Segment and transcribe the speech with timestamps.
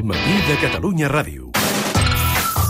[0.00, 1.50] El matí de Catalunya Ràdio.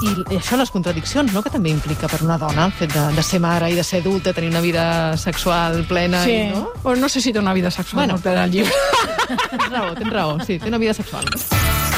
[0.02, 3.22] I això, les contradiccions, no?, que també implica per una dona el fet de, de
[3.22, 6.64] ser mare i de ser adulta, tenir una vida sexual plena, Sí, i, no?
[6.82, 8.18] o no sé si té una vida sexual Bueno.
[8.18, 8.24] bueno.
[8.24, 8.74] per el llibre.
[9.52, 11.30] Tens raó, tens raó, sí, té una vida sexual.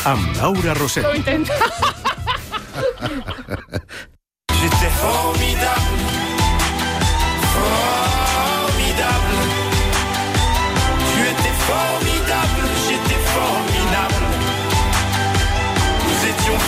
[0.05, 1.07] Amb Laura Rosset.
[1.09, 1.57] Ho intenta.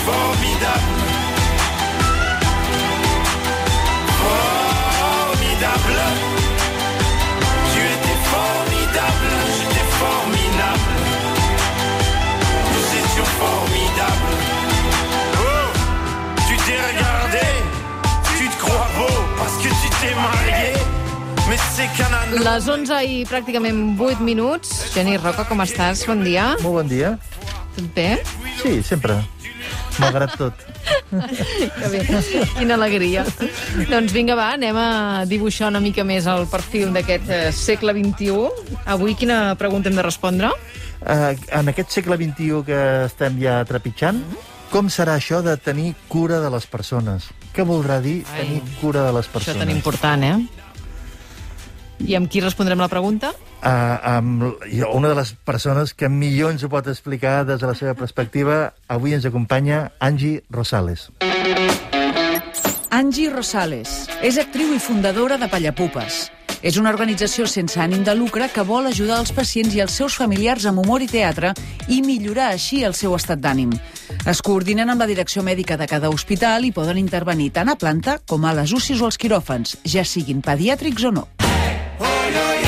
[0.07, 1.03] Formidables.
[4.23, 6.01] Formidable.
[7.73, 10.95] Tu étais formidable, j'étais formidable.
[12.73, 14.37] Nous étions formidables.
[15.39, 15.69] Oh,
[16.49, 17.47] tu t'es regardé,
[18.39, 20.73] tu te crois beau parce que tu t'es marié.
[22.35, 24.71] Les 11 i pràcticament 8 minuts.
[24.95, 26.07] Geni Roca, com estàs?
[26.09, 26.55] Bon dia.
[26.63, 27.19] Molt bon dia.
[27.77, 28.09] Tot bé?
[28.63, 29.21] Sí, sempre.
[30.03, 30.55] Malgrat tot.
[31.15, 32.01] Que bé.
[32.57, 33.23] Quina alegria.
[33.87, 34.89] doncs vinga, va, anem a
[35.31, 38.81] dibuixar una mica més el perfil d'aquest eh, segle XXI.
[38.91, 40.51] Avui quina pregunta hem de respondre?
[41.05, 44.19] Uh, en aquest segle XXI que estem ja trepitjant,
[44.73, 47.29] com serà això de tenir cura de les persones?
[47.55, 49.61] Què voldrà dir Ai, tenir cura de les Això persones?
[49.63, 50.39] tan important, eh?
[52.11, 53.31] I amb qui respondrem la pregunta?
[53.65, 54.43] Uh, amb
[54.93, 58.75] una de les persones que millor ens ho pot explicar des de la seva perspectiva,
[58.93, 61.07] avui ens acompanya Angie Rosales.
[62.93, 66.27] Angie Rosales és actriu i fundadora de Pallapupes.
[66.61, 70.17] És una organització sense ànim de lucre que vol ajudar els pacients i els seus
[70.21, 71.55] familiars amb humor i teatre
[71.89, 73.73] i millorar així el seu estat d'ànim.
[74.29, 78.19] Es coordinen amb la direcció mèdica de cada hospital i poden intervenir tant a planta
[78.29, 81.27] com a les UCIs o als quiròfans, ja siguin pediàtrics o no.
[82.01, 82.64] Molt bon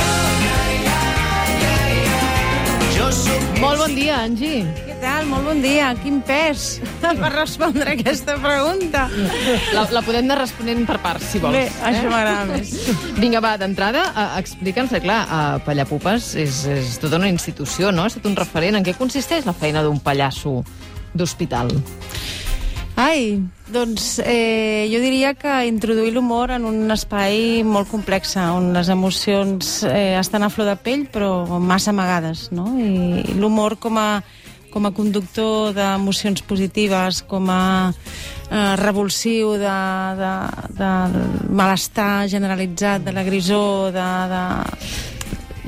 [3.96, 4.62] dia, Angie.
[4.84, 5.26] Què tal?
[5.30, 5.88] Molt bon dia.
[6.02, 6.66] Quin pes
[7.02, 9.06] per respondre aquesta pregunta.
[9.74, 11.56] La, la podem anar responent per parts, si vols.
[11.56, 12.74] Bé, això m'agrada més.
[13.16, 18.06] Vinga, va, d'entrada, eh, explica'ns, eh, clar, a Pallapupes és, és tota una institució, no?
[18.08, 18.78] És tot un referent.
[18.78, 20.60] En què consisteix la feina d'un pallasso
[21.16, 21.72] d'hospital?
[22.96, 28.88] Ai, doncs eh, jo diria que introduir l'humor en un espai molt complex, on les
[28.88, 32.64] emocions eh, estan a flor de pell, però massa amagades, no?
[32.80, 34.22] I l'humor com a,
[34.72, 37.60] com a conductor d'emocions positives, com a
[37.92, 39.76] eh, revulsiu de,
[40.22, 40.32] de,
[40.80, 40.90] de
[41.52, 44.42] malestar generalitzat, de la grisó, de, de...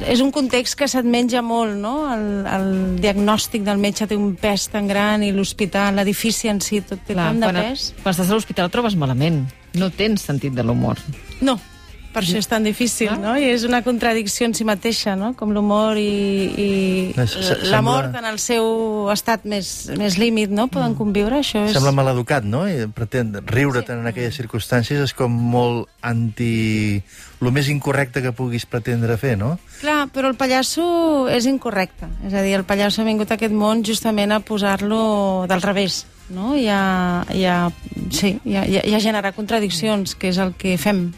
[0.07, 1.95] És un context que se't menja molt, no?
[2.13, 2.69] El, el
[3.03, 7.17] diagnòstic del metge té un pes tan gran i l'hospital, l'edifici en si, tot té
[7.19, 7.89] tant de quan, pes.
[8.03, 9.43] quan estàs a l'hospital trobes malament.
[9.79, 11.01] No tens sentit de l'humor.
[11.45, 11.59] No,
[12.13, 13.37] per això és tan difícil, no?
[13.39, 15.35] I és una contradicció en si mateixa, no?
[15.39, 16.09] Com l'humor i,
[16.59, 17.15] i
[17.71, 20.69] la mort en el seu estat més, més límit, no?
[20.73, 21.73] Poden conviure, això és...
[21.77, 22.65] Sembla maleducat, no?
[22.69, 27.03] I pretén riure tant en aquelles circumstàncies és com molt anti...
[27.41, 29.53] el més incorrecte que puguis pretendre fer, no?
[29.81, 32.09] Clar, però el pallasso és incorrecte.
[32.27, 36.03] És a dir, el pallasso ha vingut a aquest món justament a posar-lo del revés,
[36.35, 36.57] no?
[36.59, 36.83] I a,
[37.35, 37.61] i a,
[38.11, 41.13] sí, i a- i a generar contradiccions, que és el que fem.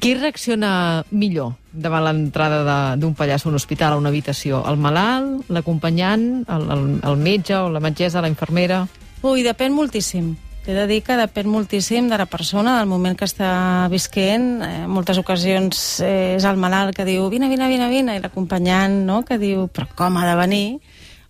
[0.00, 4.62] Qui reacciona millor davant l'entrada d'un pallasso a un hospital, a una habitació?
[4.68, 8.84] El malalt, l'acompanyant, el, el, el metge o la metgessa, la infermera?
[9.22, 10.34] Ui, depèn moltíssim.
[10.66, 14.48] T'he de dir que depèn moltíssim de la persona, del moment que està visquent.
[14.66, 18.22] Eh, en moltes ocasions eh, és el malalt que diu vine, vine, vine, vine, i
[18.24, 19.20] l'acompanyant no?
[19.22, 20.66] que diu però com ha de venir?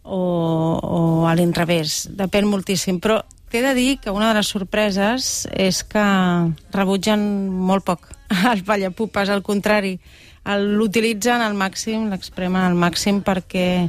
[0.05, 0.21] O,
[0.81, 2.07] o a l'inrevés.
[2.17, 2.97] Depèn moltíssim.
[3.03, 3.19] Però
[3.51, 6.05] t'he de dir que una de les sorpreses és que
[6.75, 7.21] rebutgen
[7.51, 8.11] molt poc
[8.53, 9.97] el pallapupes, al contrari.
[10.47, 13.89] L'utilitzen al màxim, l'expremen al màxim perquè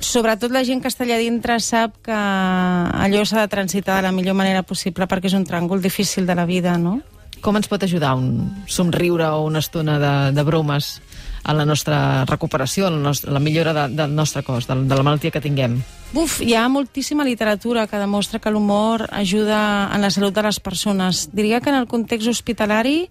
[0.00, 4.12] sobretot la gent que està allà dintre sap que allò s'ha de transitar de la
[4.12, 7.00] millor manera possible perquè és un tràngol difícil de la vida, no?
[7.44, 10.96] Com ens pot ajudar un somriure o una estona de, de bromes
[11.46, 14.98] a la nostra recuperació, a la, nostra, la millora de, del nostre cos, de, de
[14.98, 15.78] la malaltia que tinguem?
[16.12, 20.58] Buf, hi ha moltíssima literatura que demostra que l'humor ajuda en la salut de les
[20.60, 21.28] persones.
[21.32, 23.06] Diria que en el context hospitalari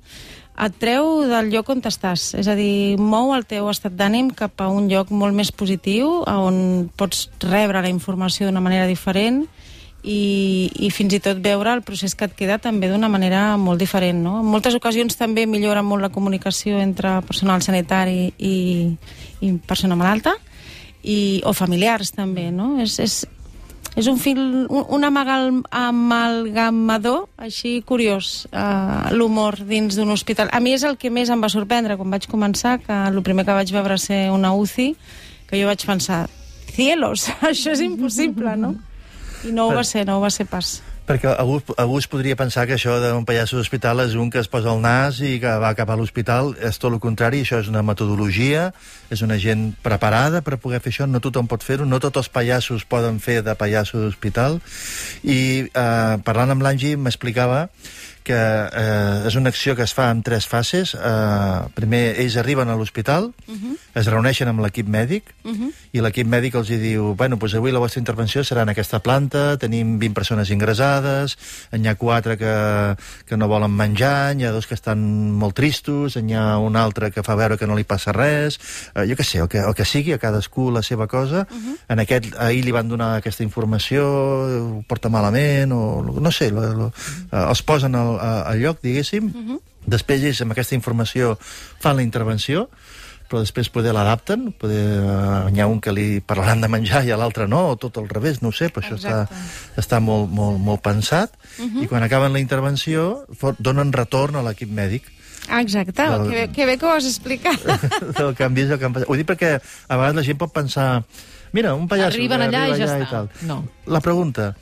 [0.55, 4.63] et treu del lloc on estàs, és a dir, mou el teu estat d'ànim cap
[4.63, 9.43] a un lloc molt més positiu, on pots rebre la informació d'una manera diferent
[10.05, 13.81] i, i fins i tot veure el procés que et queda també d'una manera molt
[13.81, 14.21] diferent.
[14.21, 14.37] No?
[14.43, 18.57] En moltes ocasions també millora molt la comunicació entre personal sanitari i,
[19.41, 20.35] i persona malalta,
[21.01, 22.75] i, o familiars també, no?
[22.81, 23.17] És, és,
[23.97, 30.53] és un fil, un, un amagal, amalgamador així curiós, uh, l'humor dins d'un hospital.
[30.53, 33.45] A mi és el que més em va sorprendre quan vaig començar, que el primer
[33.45, 34.91] que vaig veure ser una UCI,
[35.49, 36.25] que jo vaig pensar,
[36.73, 38.75] cielos, això és impossible, no?
[39.45, 40.79] I no ho va ser, no ho va ser pas.
[41.05, 44.49] Perquè algú, algú es podria pensar que això d'un pallasso d'hospital és un que es
[44.49, 46.55] posa al nas i que va cap a l'hospital.
[46.65, 48.71] És tot el contrari, això és una metodologia,
[49.13, 52.31] és una gent preparada per poder fer això, no tothom pot fer-ho, no tots els
[52.33, 54.57] pallassos poden fer de pallasso d'hospital.
[55.21, 55.39] I
[55.69, 57.67] eh, parlant amb l'Angi m'explicava
[58.25, 60.95] que eh, és una acció que es fa en tres fases.
[60.97, 63.77] Eh, primer, ells arriben a l'hospital, uh -huh.
[63.93, 65.71] es reuneixen amb l'equip mèdic, uh -huh.
[65.91, 68.99] i l'equip mèdic els hi diu bueno, doncs avui la vostra intervenció serà en aquesta
[68.99, 71.37] planta, tenim 20 persones ingressades,
[71.71, 72.95] en hi ha quatre que,
[73.25, 77.11] que no volen menjar, hi ha dos que estan molt tristos, hi ha un altre
[77.11, 78.59] que fa veure que no li passa res,
[78.95, 81.47] eh, jo què sé, el que, el que sigui, a cadascú la seva cosa.
[81.51, 81.77] Uh -huh.
[81.87, 86.73] En aquest, ahir li van donar aquesta informació, ho porta malament, o no sé, lo,
[86.73, 86.87] lo,
[87.31, 89.59] eh, els posen al, a- al lloc, diguéssim, uh -huh.
[89.85, 91.37] després ells amb aquesta informació
[91.79, 92.69] fan la intervenció,
[93.29, 97.11] però després poder l'adapten, poder, eh, hi ha un que li parlaran de menjar i
[97.11, 99.27] a l'altre no, o tot al revés, no ho sé, però això està,
[99.77, 101.83] està molt, molt, molt pensat, uh -huh.
[101.83, 103.25] i quan acaben la intervenció
[103.57, 105.03] donen retorn a l'equip mèdic
[105.47, 107.59] Ah, exacte, Del- que, bé, que bé que ho has explicat.
[108.17, 109.09] del que han vist i el que han passat.
[109.09, 111.03] Ho dic perquè a vegades la gent pot pensar
[111.51, 113.09] mira, un pallasso Arriben allà i arriba ja allà està.
[113.09, 113.29] tal.
[113.47, 113.67] No.
[113.85, 114.55] La pregunta,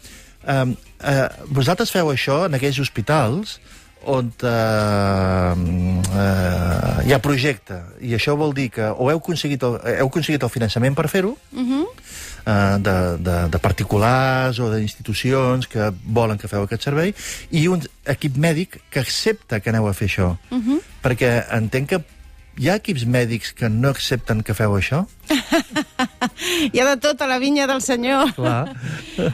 [0.45, 3.59] eh, eh, vosaltres feu això en aquells hospitals
[4.05, 5.53] on eh,
[6.19, 10.43] eh, hi ha projecte, i això vol dir que o heu aconseguit el, heu aconseguit
[10.43, 11.85] el finançament per fer-ho, uh -huh.
[12.45, 17.13] eh, de, de, de particulars o d'institucions que volen que feu aquest servei,
[17.51, 20.37] i un equip mèdic que accepta que aneu a fer això.
[20.51, 20.79] Uh -huh.
[21.03, 22.03] Perquè entenc que
[22.59, 25.03] hi ha equips mèdics que no accepten que feu això?
[26.73, 28.31] Hi ha de tot a la vinya del senyor.
[28.35, 28.73] Clar.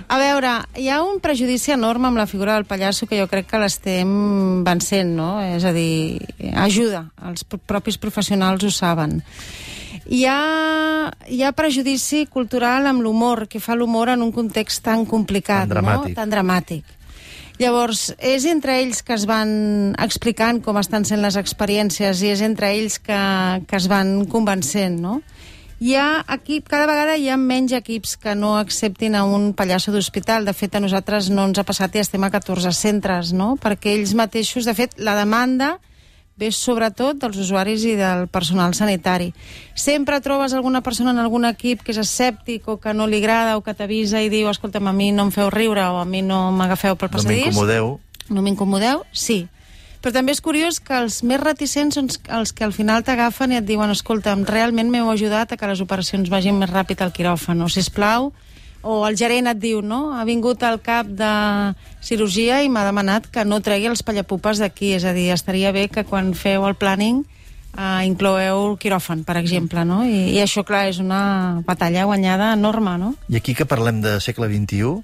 [0.08, 3.48] A veure, hi ha un prejudici enorme amb la figura del pallasso que jo crec
[3.50, 4.10] que l'estem
[4.66, 5.30] vencent, no?
[5.44, 6.20] És a dir,
[6.60, 9.20] ajuda, els pro- propis professionals ho saben.
[10.10, 15.06] Hi ha, hi ha prejudici cultural amb l'humor, que fa l'humor en un context tan
[15.06, 16.16] complicat, Tan dramàtic.
[16.16, 16.22] no?
[16.24, 16.96] Tan dramàtic.
[17.60, 19.50] Llavors, és entre ells que es van
[20.00, 23.20] explicant com estan sent les experiències i és entre ells que,
[23.68, 25.18] que es van convencent, no?
[25.80, 29.92] Hi ha equip, cada vegada hi ha menys equips que no acceptin a un pallasso
[29.92, 30.48] d'hospital.
[30.48, 33.54] De fet, a nosaltres no ens ha passat i estem a 14 centres, no?
[33.60, 35.78] Perquè ells mateixos, de fet, la demanda
[36.40, 39.34] ve sobretot dels usuaris i del personal sanitari.
[39.76, 43.58] Sempre trobes alguna persona en algun equip que és escèptic o que no li agrada
[43.58, 46.22] o que t'avisa i diu escolta'm, a mi no em feu riure o a mi
[46.24, 47.46] no m'agafeu pel No passadís.
[47.52, 48.00] m'incomodeu.
[48.30, 49.04] No m'incomodeu?
[49.12, 49.48] Sí.
[50.00, 53.58] Però també és curiós que els més reticents són els que al final t'agafen i
[53.60, 57.60] et diuen escolta'm, realment m'heu ajudat a que les operacions vagin més ràpid al quiròfan,
[57.62, 58.32] o sisplau,
[58.82, 60.14] o el gerent et diu, no?
[60.16, 61.32] Ha vingut al cap de
[62.06, 65.88] cirurgia i m'ha demanat que no tregui els pallapupes d'aquí, és a dir, estaria bé
[65.92, 67.26] que quan feu el planning
[67.78, 70.04] eh, incloeu el quiròfan, per exemple, no?
[70.08, 73.14] I, I això, clar, és una batalla guanyada enorme, no?
[73.30, 74.96] I aquí que parlem de segle XXI,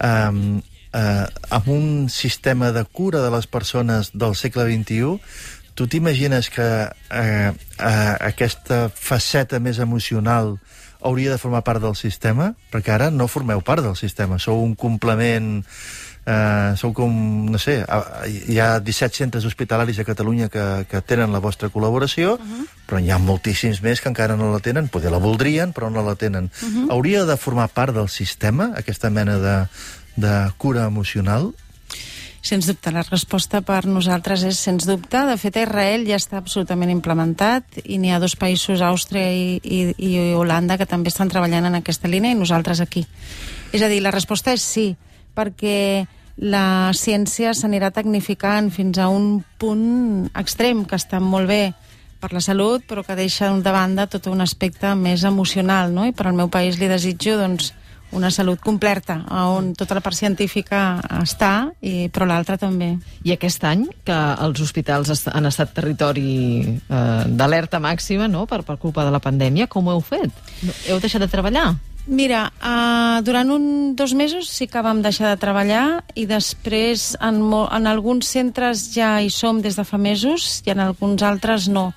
[0.00, 0.60] eh,
[0.92, 5.18] eh, amb un sistema de cura de les persones del segle XXI,
[5.74, 10.58] tu t'imagines que eh, eh, aquesta faceta més emocional
[11.00, 12.54] hauria de formar part del sistema?
[12.72, 15.60] Perquè ara no formeu part del sistema, sou un complement...
[16.30, 17.14] Eh, sou com,
[17.48, 17.78] no sé,
[18.28, 22.66] hi ha 17 centres hospitalaris a Catalunya que, que tenen la vostra col·laboració, uh -huh.
[22.86, 26.04] però hi ha moltíssims més que encara no la tenen, poder la voldrien, però no
[26.04, 26.50] la tenen.
[26.62, 26.90] Uh -huh.
[26.92, 29.66] Hauria de formar part del sistema, aquesta mena de,
[30.16, 31.54] de cura emocional?
[32.40, 35.20] Sens dubte, la resposta per nosaltres és sens dubte.
[35.28, 39.80] De fet, Israel ja està absolutament implementat i n'hi ha dos països, Àustria i, i,
[40.00, 43.04] i Holanda, que també estan treballant en aquesta línia i nosaltres aquí.
[43.76, 44.88] És a dir, la resposta és sí,
[45.36, 46.06] perquè
[46.40, 51.74] la ciència s'anirà tecnificant fins a un punt extrem que està molt bé
[52.20, 56.06] per la salut, però que deixa de banda tot un aspecte més emocional, no?
[56.08, 57.74] I per al meu país li desitjo, doncs,
[58.16, 62.94] una salut completa, on tota la part científica està, i, però l'altra també.
[63.24, 66.30] I aquest any, que els hospitals han estat territori
[66.66, 70.34] eh, d'alerta màxima, no?, per, per culpa de la pandèmia, com ho heu fet?
[70.88, 71.70] Heu deixat de treballar?
[72.10, 73.64] Mira, uh, durant un,
[73.94, 79.18] dos mesos sí que vam deixar de treballar i després en, en alguns centres ja
[79.20, 81.90] hi som des de fa mesos i en alguns altres no.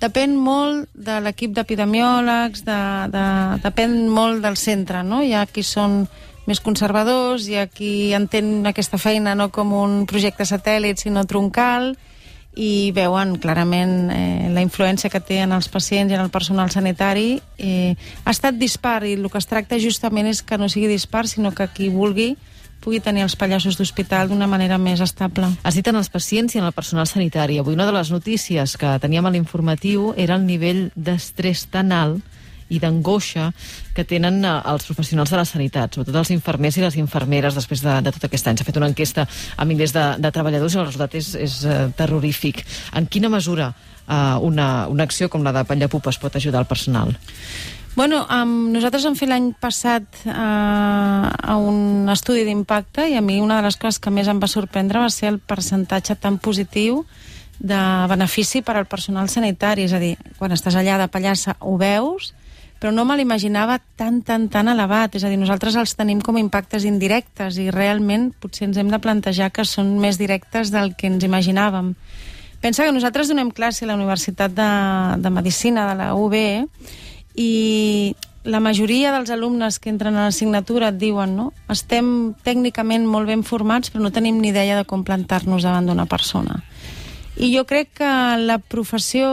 [0.00, 2.80] Depèn molt de l'equip d'epidemiòlegs, de,
[3.12, 3.24] de,
[3.60, 5.20] depèn molt del centre, no?
[5.20, 6.06] Hi ha qui són
[6.48, 11.92] més conservadors, hi ha qui entén aquesta feina no com un projecte satèl·lit, sinó troncal,
[12.56, 16.72] i veuen clarament eh, la influència que té en els pacients i en el personal
[16.72, 17.38] sanitari.
[17.58, 21.28] Eh, ha estat dispar i el que es tracta justament és que no sigui dispar,
[21.28, 22.34] sinó que qui vulgui
[22.80, 25.50] pugui tenir els pallassos d'hospital d'una manera més estable.
[25.62, 27.60] Has dit en els pacients i en el personal sanitari.
[27.60, 32.24] Avui una de les notícies que teníem a l'informatiu era el nivell d'estrès tan alt
[32.70, 33.50] i d'angoixa
[33.94, 37.82] que tenen eh, els professionals de la sanitat, sobretot els infermers i les infermeres després
[37.84, 38.60] de, de tot aquest any.
[38.60, 41.80] S'ha fet una enquesta a milers de, de treballadors i el resultat és, és eh,
[41.98, 42.62] terrorífic.
[42.96, 47.16] En quina mesura eh, una, una acció com la de Pallapupes pot ajudar el personal?
[47.96, 53.40] Bueno, um, nosaltres vam fer l'any passat uh, a un estudi d'impacte i a mi
[53.42, 57.02] una de les coses que més em va sorprendre va ser el percentatge tan positiu
[57.58, 59.88] de benefici per al personal sanitari.
[59.90, 62.30] És a dir, quan estàs allà de pallassa ho veus,
[62.80, 65.18] però no me l'imaginava tan, tan, tan elevat.
[65.18, 68.88] És a dir, nosaltres els tenim com a impactes indirectes i realment potser ens hem
[68.88, 71.92] de plantejar que són més directes del que ens imaginàvem.
[72.60, 74.72] Pensa que nosaltres donem classe a la Universitat de,
[75.20, 76.36] de Medicina de la UB
[77.34, 81.50] i la majoria dels alumnes que entren a l'assignatura et diuen no?
[81.68, 86.08] estem tècnicament molt ben formats però no tenim ni idea de com plantar-nos davant d'una
[86.08, 86.62] persona.
[87.40, 89.28] I jo crec que la professió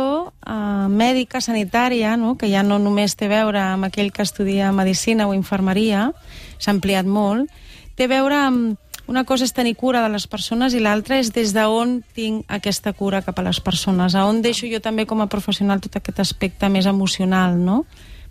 [0.45, 2.35] eh, mèdica, sanitària, no?
[2.37, 6.11] que ja no només té a veure amb aquell que estudia medicina o infermeria,
[6.59, 7.51] s'ha ampliat molt,
[7.97, 11.31] té a veure amb una cosa és tenir cura de les persones i l'altra és
[11.35, 15.23] des d'on tinc aquesta cura cap a les persones, a on deixo jo també com
[15.23, 17.85] a professional tot aquest aspecte més emocional, no?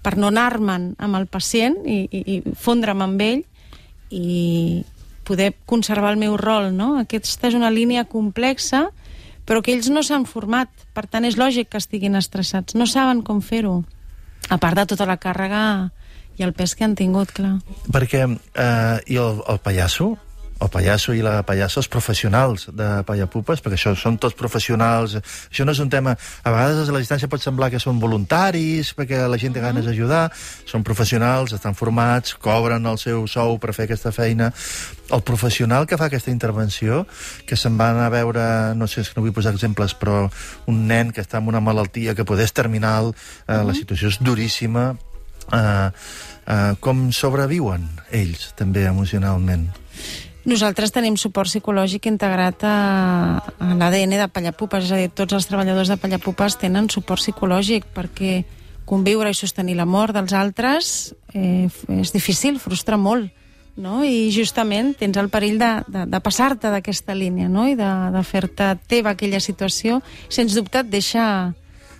[0.05, 3.43] Per no anar-me'n amb el pacient i, i, i fondre'm amb ell
[4.13, 4.85] i
[5.27, 6.95] poder conservar el meu rol, no?
[7.01, 8.87] Aquesta és una línia complexa,
[9.49, 13.25] però que ells no s'han format, per tant és lògic que estiguin estressats, no saben
[13.27, 13.81] com fer-ho,
[14.49, 15.91] a part de tota la càrrega
[16.37, 17.57] i el pes que han tingut, clar.
[17.91, 20.13] Perquè, eh, i el, el pallasso,
[20.57, 25.19] el pallasso i la pallassa, els professionals de Pallapupes, perquè això són tots professionals,
[25.51, 26.17] això no és un tema...
[26.17, 29.85] A vegades a la distància pot semblar que són voluntaris, perquè la gent té ganes
[29.85, 30.25] d'ajudar,
[30.69, 34.53] són professionals, estan formats, cobren el seu sou per fer aquesta feina.
[35.13, 37.05] El professional que fa aquesta intervenció,
[37.47, 38.47] que se'n va anar a veure,
[38.79, 40.25] no sé, no vull posar exemples, però
[40.73, 43.13] un nen que està amb una malaltia que poder és terminal,
[43.47, 44.95] eh, la situació és duríssima,
[45.53, 45.91] eh,
[46.47, 49.69] eh, com sobreviuen ells, també, emocionalment?
[50.47, 52.75] Nosaltres tenim suport psicològic integrat a,
[53.43, 57.89] a l'ADN de Pallapupes, és a dir, tots els treballadors de Pallapupes tenen suport psicològic
[57.97, 58.45] perquè
[58.87, 60.93] conviure i sostenir la mort dels altres
[61.35, 61.67] eh,
[61.99, 63.33] és difícil, frustra molt,
[63.77, 64.05] no?
[64.07, 67.67] i justament tens el perill de, de, de passar-te d'aquesta línia no?
[67.67, 69.99] i de, de fer-te teva aquella situació,
[70.31, 71.27] sens dubte et deixa,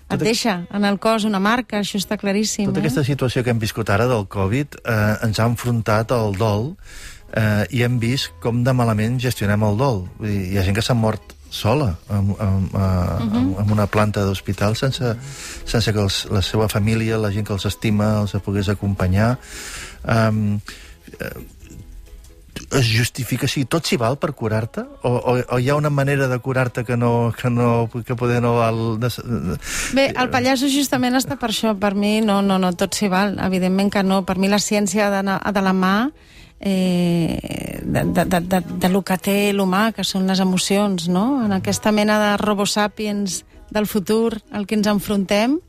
[0.07, 2.71] et Tota- deixa en el cos una marca, això està claríssim.
[2.71, 2.87] Tota eh?
[2.87, 6.71] aquesta situació que hem viscut ara del Covid eh, ens ha enfrontat al dol
[7.33, 10.05] eh, i hem vist com de malament gestionem el dol.
[10.19, 13.87] Vull dir, hi ha gent que s'ha mort sola amb, amb, uh amb, amb una
[13.87, 15.13] planta d'hospital sense,
[15.65, 19.37] sense que els, la seva família, la gent que els estima, els pogués acompanyar.
[20.03, 20.59] Um,
[22.75, 23.63] es justifica així?
[23.69, 24.83] Tot s'hi val per curar-te?
[25.07, 28.41] O, o, o hi ha una manera de curar-te que, no, que, no, que poder
[28.43, 28.81] no val...
[29.95, 31.75] Bé, el pallasso justament està per això.
[31.79, 33.37] Per mi, no, no, no, tot s'hi val.
[33.45, 34.23] Evidentment que no.
[34.27, 35.95] Per mi la ciència ha d'anar de la mà
[36.59, 41.43] eh, de, de, de, de, lo que té l'humà, que són les emocions, no?
[41.45, 45.59] En aquesta mena de robosàpiens del futur al que ens enfrontem,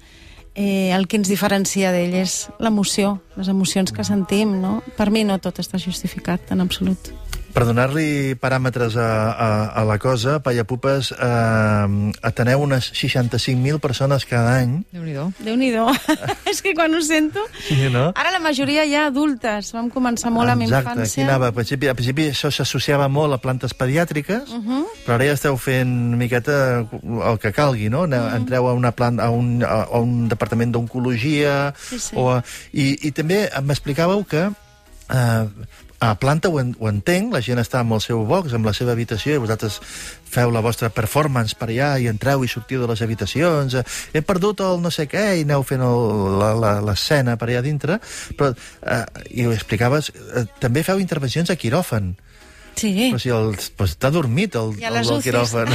[0.54, 4.78] eh, el que ens diferencia d'ell és l'emoció, les emocions que sentim, no?
[4.96, 7.12] Per mi no tot està justificat, en absolut.
[7.58, 9.46] Per donar-li paràmetres a, a,
[9.80, 11.86] a la cosa, Pallapupes eh,
[12.22, 14.76] ateneu unes 65.000 persones cada any.
[14.94, 15.24] Déu-n'hi-do.
[15.42, 15.88] Déu-n'hi-do.
[16.52, 17.42] és que quan ho sento...
[17.66, 18.12] Sí, no?
[18.14, 19.72] Ara la majoria ja adultes.
[19.74, 21.10] Vam començar molt amb Exacte, infància.
[21.18, 21.48] aquí anava.
[21.50, 24.78] Al principi, al principi això s'associava molt a plantes pediàtriques, uh Mhm.
[24.78, 24.84] -huh.
[25.04, 28.06] però ara ja esteu fent una miqueta el que calgui, no?
[28.06, 28.12] Mhm.
[28.12, 28.36] Uh -huh.
[28.36, 31.74] Entreu a, una planta, a, un, a, a un departament d'oncologia...
[31.74, 32.14] Sí, sí.
[32.14, 34.46] O a, i, I també m'explicàveu que
[35.10, 35.46] eh,
[36.00, 38.74] a planta ho, en, ho entenc, la gent està amb el seu box, amb la
[38.76, 39.80] seva habitació, i vosaltres
[40.28, 44.22] feu la vostra performance per allà i entreu i sortiu de les habitacions, eh, he
[44.22, 45.82] perdut el no sé què, i aneu fent
[46.86, 47.98] l'escena per allà dintre,
[48.38, 48.52] però,
[48.82, 52.14] eh, i ho explicaves, eh, també feu intervencions a quiròfan.
[52.78, 52.92] Sí.
[53.10, 55.72] Però si el, pues està dormit el, I el quiròfan.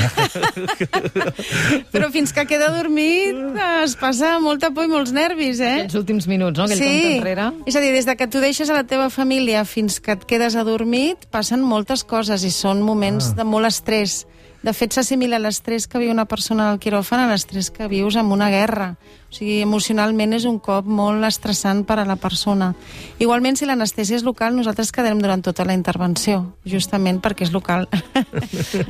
[1.93, 5.83] Però fins que queda dormit es passa molta por i molts nervis, eh?
[5.83, 6.67] Aquells últims minuts, no?
[6.67, 7.49] Aquell compte enrere.
[7.67, 10.27] És a dir, des de que tu deixes a la teva família fins que et
[10.29, 13.41] quedes adormit, passen moltes coses i són moments ah.
[13.41, 14.23] de molt estrès.
[14.63, 18.31] De fet, s'assimila l'estrès que viu una persona al quiròfan a l'estrès que vius en
[18.31, 18.93] una guerra.
[19.33, 22.67] O sigui, emocionalment és un cop molt estressant per a la persona.
[23.17, 27.87] Igualment, si l'anestèsia és local, nosaltres quedarem durant tota la intervenció, justament perquè és local.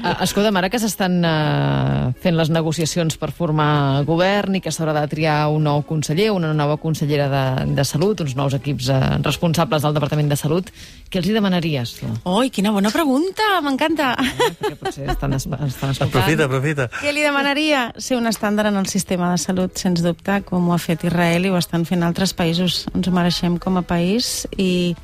[0.04, 4.94] Uh, escolta'm, ara que s'estan uh, fent les negociacions per formar govern i que s'haurà
[4.96, 7.44] de triar un nou conseller, una nova consellera de,
[7.78, 10.72] de Salut, uns nous equips uh, responsables del Departament de Salut,
[11.12, 12.10] què els hi demanaries, tu?
[12.32, 14.14] Oi, quina bona pregunta, m'encanta.
[14.60, 16.10] Perquè potser estan, es- estan escoltant.
[16.10, 16.90] aprofita, aprofita.
[17.00, 17.86] Què li demanaria?
[18.02, 20.33] Ser un estàndard en el sistema de salut, sens dubte.
[20.34, 22.86] Gaza, com ho ha fet Israel i ho estan fent altres països.
[22.94, 24.96] Ens ho mereixem com a país i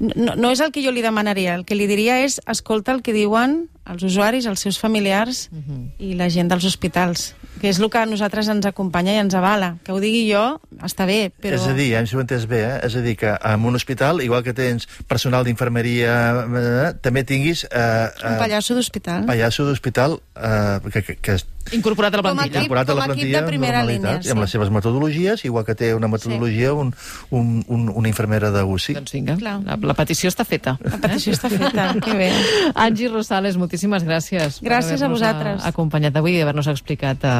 [0.00, 1.54] no, no és el que jo li demanaria.
[1.54, 5.58] El que li diria és escolta el que diuen els usuaris, els seus familiars uh
[5.58, 5.90] -huh.
[5.98, 9.34] i la gent dels hospitals, que és el que a nosaltres ens acompanya i ens
[9.34, 9.74] avala.
[9.82, 11.58] Que ho digui jo està bé, però...
[11.58, 12.78] És a dir, ja si ho entès bé, eh?
[12.86, 16.14] és a dir, que en un hospital, igual que tens personal d'infermeria,
[16.46, 17.64] eh, també tinguis...
[17.70, 19.26] Eh, Un eh, pallasso d'hospital.
[19.26, 21.38] pallasso d'hospital eh, que, que, que
[21.68, 22.48] Incorporat a la Com a plantilla.
[22.48, 22.62] equip.
[22.64, 24.44] incorporat a la com a equip plantilla de primera línia, i amb sí.
[24.44, 26.94] les seves metodologies, igual que té una metodologia un,
[27.28, 28.94] un, un, una infermera de UCI.
[28.96, 29.58] Doncs vinga, Clar.
[29.66, 30.78] la, la petició està feta.
[30.80, 32.30] La petició està feta, que bé.
[32.74, 34.62] Angie Rosales, moltíssimes gràcies.
[34.64, 35.60] Gràcies a vosaltres.
[35.60, 37.37] eh, acompanyat avui i haver-nos explicat uh,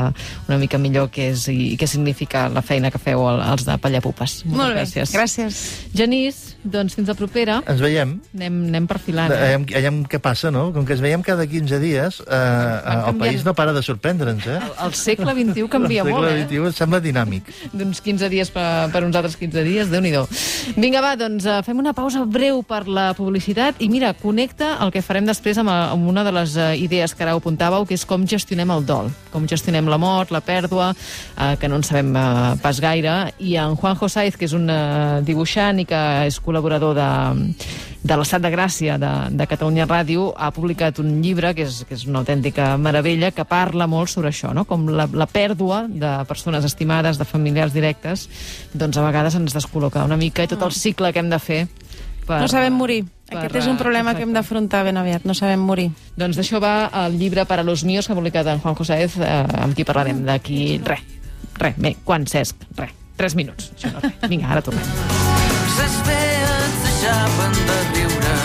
[0.49, 3.65] una mica millor què és i, i què significa la feina que feu el- els
[3.69, 4.43] de Pallapupes.
[4.47, 5.15] Moltes Molt bé, gràcies.
[5.17, 5.61] gràcies.
[5.95, 7.61] Genís, doncs fins la propera.
[7.67, 8.17] Ens veiem.
[8.35, 9.33] Anem, anem perfilant.
[9.33, 9.41] Eh?
[9.45, 10.69] Veiem, veiem què passa, no?
[10.75, 13.19] Com que ens veiem cada 15 dies, eh, el canviant.
[13.19, 14.59] país no para de sorprendre'ns, eh?
[14.85, 16.47] El segle XXI canvia el molt, segle eh?
[16.47, 17.43] XXI em sembla dinàmic.
[17.73, 20.13] d'uns 15 dies per, per uns altres 15 dies, déu nhi
[20.77, 24.91] Vinga, va, doncs uh, fem una pausa breu per la publicitat i mira, connecta el
[24.95, 27.87] que farem després amb, eh, amb una de les uh, idees que ara ho apuntàveu,
[27.87, 31.79] que és com gestionem el dol, com gestionem la mort, la pèrdua, uh, que no
[31.79, 35.87] en sabem uh, pas gaire, i en Juanjo Saiz, que és un uh, dibuixant i
[35.89, 37.09] que és col·laborador de,
[38.03, 41.97] de l'Estat de Gràcia de, de Catalunya Ràdio, ha publicat un llibre que és, que
[41.99, 44.65] és una autèntica meravella, que parla molt sobre això, no?
[44.69, 48.29] com la, la pèrdua de persones estimades, de familiars directes,
[48.73, 51.63] doncs a vegades ens descol·loca una mica i tot el cicle que hem de fer
[52.29, 53.05] per, No sabem morir.
[53.29, 55.27] Per, Aquest és un problema que hem d'afrontar ben aviat.
[55.29, 55.89] No sabem morir.
[56.19, 59.39] Doncs d'això va el llibre Para los míos que ha publicat en Juan José eh,
[59.63, 61.05] amb qui parlarem d'aquí res.
[61.59, 62.69] Res, bé, quan, Cesc?
[62.79, 62.95] Res.
[63.19, 63.73] Tres minuts.
[63.75, 64.15] Això no, res.
[64.31, 64.85] Vinga, ara tornem.
[65.79, 68.37] Ses vees deixaven de riure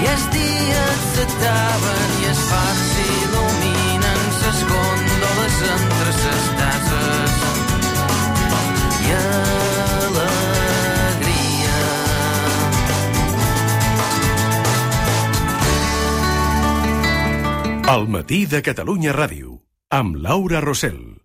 [0.00, 6.50] i els dies s'ataven i els fars s'il·luminen ses gòndoles entre ses
[17.90, 19.56] El matí de Catalunya Ràdio,
[19.98, 21.16] amb Laura Rossell.